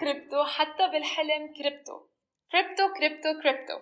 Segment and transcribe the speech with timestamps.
[0.00, 2.06] كريبتو حتى بالحلم crypto.
[2.52, 3.78] crypto crypto crypto.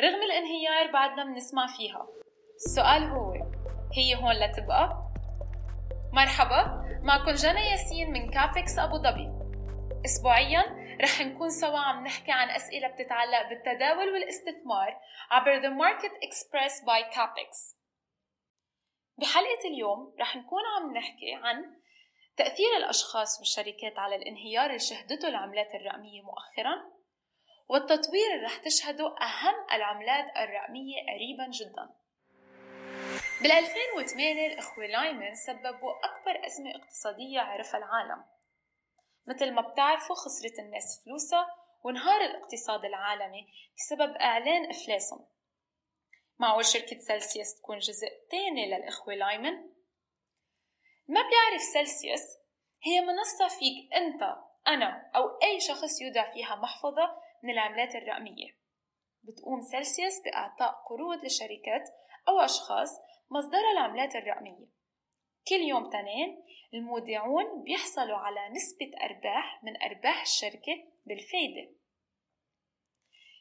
[0.00, 2.08] رغم الانهيار بعدنا بنسمع فيها.
[2.54, 3.32] السؤال هو
[3.96, 5.12] هي هون لتبقى؟
[6.12, 9.28] مرحبا معكم جنى ياسين من CAPEX أبو ظبي.
[10.04, 10.64] أسبوعيا
[11.02, 14.96] رح نكون سوا عم نحكي عن أسئلة بتتعلق بالتداول والاستثمار
[15.30, 17.76] عبر The Market Express by CAPEX.
[19.18, 21.81] بحلقة اليوم رح نكون عم نحكي عن
[22.36, 26.92] تأثير الأشخاص والشركات على الانهيار اللي شهدته العملات الرقمية مؤخرا؟
[27.68, 31.94] والتطوير اللي رح تشهده أهم العملات الرقمية قريبا جدا.
[33.42, 38.24] بال 2008 الأخوة لايمن سببوا أكبر أزمة اقتصادية عرفها العالم.
[39.26, 41.46] مثل ما بتعرفوا خسرت الناس فلوسها
[41.84, 43.46] وانهار الاقتصاد العالمي
[43.76, 45.26] بسبب إعلان إفلاسهم.
[46.38, 49.71] معقول شركة سلسيوس تكون جزء تاني للإخوة لايمن؟
[51.12, 52.38] ما بيعرف سلسيوس.
[52.82, 54.22] هي منصة فيك أنت
[54.68, 58.58] أنا أو أي شخص يودع فيها محفظة من العملات الرقمية.
[59.22, 61.88] بتقوم سلسيوس بإعطاء قروض لشركات
[62.28, 62.90] أو أشخاص
[63.30, 64.66] مصدر العملات الرقمية.
[65.48, 70.74] كل يوم تنين المودعون بيحصلوا على نسبة أرباح من أرباح الشركة
[71.06, 71.74] بالفايدة.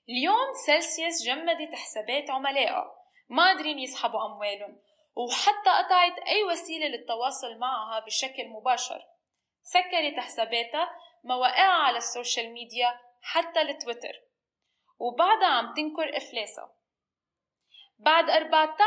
[0.09, 2.95] اليوم سلسيوس جمدت حسابات عملائها
[3.29, 4.81] ما قادرين يسحبوا أموالهم.
[5.15, 9.01] وحتى قطعت أي وسيلة للتواصل معها بشكل مباشر.
[9.61, 10.89] سكرت حساباتها
[11.23, 14.21] مواقعها على ال social media حتى التويتر.
[14.99, 16.75] وبعدها عم تنكر إفلاسها.
[17.99, 18.77] بعد 14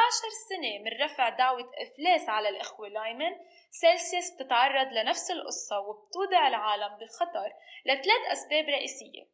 [0.48, 3.33] سنة من رفع دعوة إفلاس على الإخوة ليمان
[3.70, 7.52] سيلسيوس بتتعرض لنفس القصة وبتودع العالم بخطر
[7.86, 9.28] لثلاث أسباب رئيسية.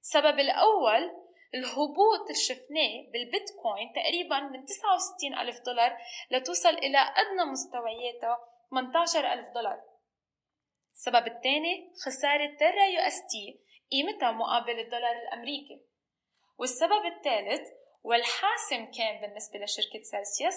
[0.00, 5.98] السبب الأول الهبوط اللي شفناه بالبيتكوين تقريبا من 69 ألف دولار
[6.30, 8.38] لتوصل إلى أدنى مستوياتها
[8.70, 9.80] 18 ألف دولار.
[10.92, 13.60] السبب الثاني خسارة Terra UST
[13.92, 15.80] قيمتها مقابل الدولار الأمريكي.
[16.58, 17.68] والسبب الثالث
[18.02, 20.54] والحاسم كان بالنسبة لشركة سلسيوس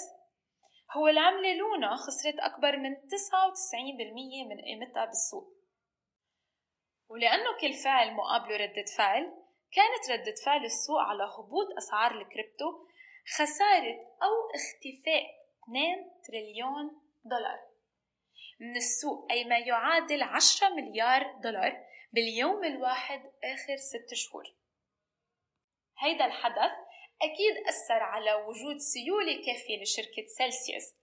[0.97, 5.53] هو العملة لونا خسرت أكبر من 99% من قيمتها بالسوق.
[7.09, 9.40] ولأنه كل فعل مقابله ردة فعل
[9.71, 12.87] كانت ردة فعل السوق على هبوط أسعار الكريبتو
[13.37, 13.93] خسارة
[14.23, 15.23] أو اختفاء
[15.63, 17.59] 2 تريليون دولار.
[18.59, 24.43] من السوق أي ما يعادل 10 مليار دولار باليوم الواحد آخر ست شهور.
[25.99, 26.71] هيدا الحدث
[27.21, 30.95] أكيد أثر على وجود سيولة كافية لشركة سيلسيوس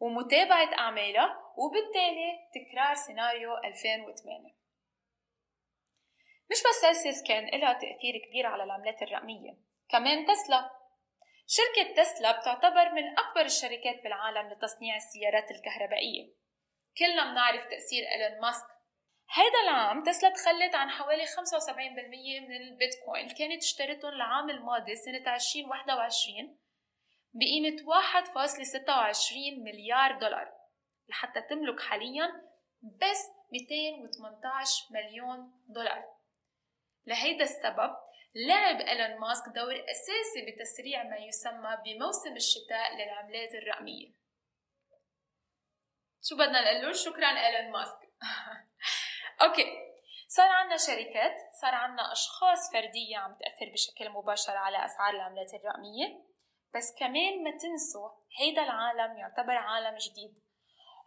[0.00, 4.61] ومتابعة أعمالها وبالتالي تكرار سيناريو 2008
[6.52, 9.56] مش بس سيلسيوس كان لها تأثير كبير على العملات الرقمية
[9.88, 10.70] كمان تسلا.
[11.46, 16.32] شركة تسلا بتعتبر من أكبر الشركات بالعالم لتصنيع السيارات الكهربائية.
[16.98, 18.66] كلنا بنعرف تأثير إيلون ماسك.
[19.34, 26.58] هيدا العام تسلا تخلت عن حوالي 75% من البيتكوين كانت اشترتهم العام الماضي سنة 2021
[27.34, 30.52] بقيمة 1.26 مليار دولار
[31.08, 32.26] لحتى تملك حاليا
[32.82, 36.21] بس 218 مليون دولار.
[37.06, 37.96] لهيدا السبب
[38.34, 44.12] لعب إيلون ماسك دور أساسي بتسريع ما يسمى بموسم الشتاء للعملات الرقمية.
[46.22, 47.98] شو بدنا نقول شكرا إيلون ماسك.
[49.42, 49.92] okay.
[50.28, 56.24] صار عنا شركات صار عنا أشخاص فردية عم تأثر بشكل مباشر على أسعار العملات الرقمية.
[56.74, 60.42] بس كمان ما تنسوا هيدا العالم يعتبر عالم جديد.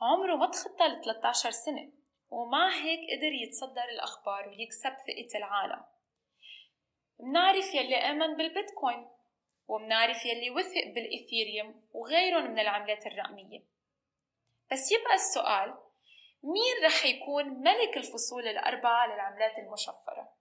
[0.01, 1.91] عمره ما تخطى ل 13 سنة.
[2.29, 5.83] ومع هيك قدر يتصدر الأخبار ويكسب ثقة العالم.
[7.19, 9.07] منعرف يلي آمن بالبيتكوين
[9.67, 13.63] ومنعرف يلي وثق بالإثيريوم وغيرهم من العملات الرقمية.
[14.71, 15.77] بس يبقى السؤال
[16.43, 20.35] مين رح يكون ملك الفصول الأربعة للعملات المشفرة؟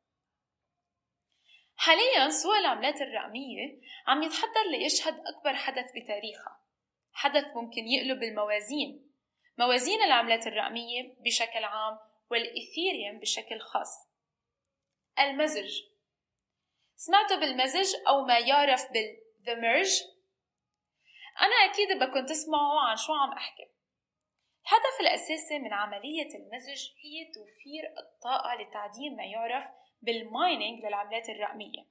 [1.76, 6.61] حاليا سوق العملات الرقمية عم يتحضر ليشهد أكبر حدث بتاريخها
[7.12, 9.13] حدث ممكن يقلب الموازين.
[9.59, 11.99] موازين العملات الرقمية بشكل عام
[12.31, 14.09] والإثيريوم بشكل خاص.
[15.19, 15.83] المزج.
[16.97, 20.15] سمعتوا بالمزج أو ما يعرف بال The Merge
[21.41, 23.62] أنا أكيد بدكم تسمعوا عن شو عم أحكي.
[24.67, 29.65] الهدف الأساسي من عملية المزج هي توفير الطاقة لتعدين ما يعرف
[30.03, 31.87] بالمايننج للعملات الرقمية.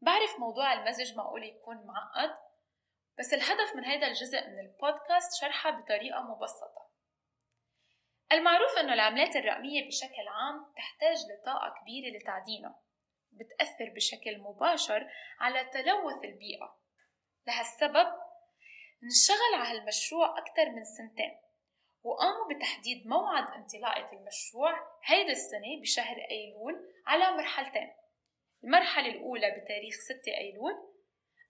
[0.00, 2.45] بعرف موضوع المزج معقول يكون معقد؟
[3.18, 6.90] بس الهدف من هذا الجزء من البودكاست شرحها بطريقة مبسطة.
[8.32, 12.82] المعروف أنه العملات الرقمية بشكل عام تحتاج لطاقة كبيرة لتعدينها
[13.32, 15.10] بتأثر بشكل مباشر
[15.40, 16.78] على تلوث البيئة.
[17.46, 18.06] لهالسبب
[19.02, 21.40] نشتغل على هالمشروع أكثر من سنتين
[22.02, 24.72] وقاموا بتحديد موعد انطلاقة المشروع
[25.04, 27.94] هيدا السنة بشهر أيلول على مرحلتين.
[28.64, 30.95] المرحلة الأولى بتاريخ 6 أيلول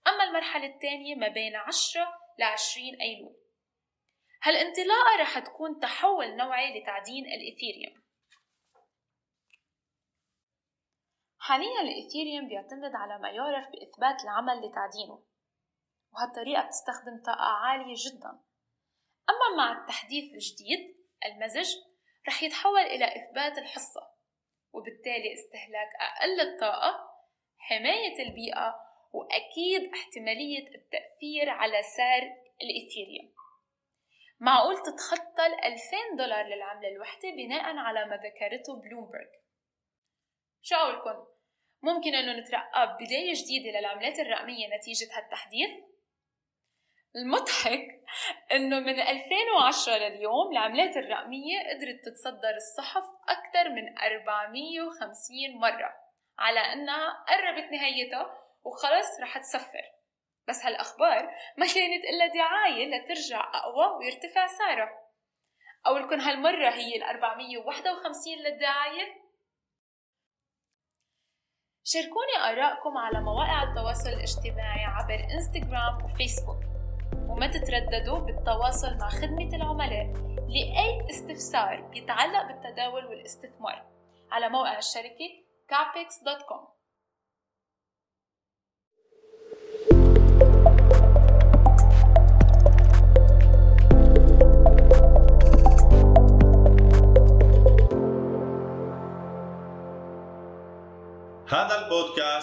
[0.07, 2.01] أما المرحلة الثانية ما بين 10
[2.39, 3.37] ل 20 أيلول.
[4.43, 8.07] هالانطلاقة رح تكون تحول نوعي لتعدين الإثيريوم
[11.39, 15.23] حاليا الإثيريوم بيعتمد على ما يعرف بإثبات العمل لتعدينه
[16.13, 18.29] وهالطريقة بتستخدم طاقة عالية جدا.
[19.31, 21.75] أما مع التحديث الجديد المزج
[22.29, 24.01] رح يتحول إلى إثبات الحصة
[24.73, 27.11] وبالتالي استهلاك أقل الطاقة
[27.59, 28.86] حماية البيئة
[29.17, 32.23] وأكيد احتمالية التأثير على سعر
[32.63, 33.35] الإثيريوم
[34.41, 39.31] معقول تتخطى ال 2000 دولار للعملة الوحدة بناء على ما ذكرته بلومبرج
[40.63, 41.27] شو قولكم؟
[41.83, 45.71] ممكن أنه نترقب بداية جديدة للعملات الرقمية نتيجة هالتحديث؟
[47.17, 48.03] المضحك
[48.53, 55.95] أنه من 2010 لليوم العملات الرقمية قدرت تتصدر الصحف أكثر من 450 مرة
[56.39, 59.93] على أنها قربت نهايتها وخلص رح تسفر.
[60.49, 61.23] بس هالأخبار
[61.59, 65.07] ما كانت إلا دعاية لترجع أقوى ويرتفع سعرها
[65.87, 69.27] أو لكم هالمرة هي ال 451 للدعاية.
[71.85, 76.77] شاركوني آرائكم على مواقع التواصل الاجتماعي عبر إنستغرام وفيسبوك.
[77.29, 80.07] وما تترددوا بالتواصل مع خدمة العملاء
[80.49, 83.87] لأي استفسار بيتعلق بالتداول والاستثمار
[84.31, 85.29] على موقع الشركة
[85.73, 86.76] capex.com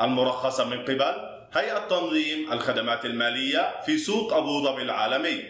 [0.00, 5.44] المرخصة من قبل هيئة تنظيم الخدمات المالية في سوق أبو ظبي العالمي.